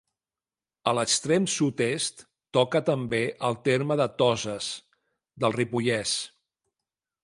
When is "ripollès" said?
5.63-6.21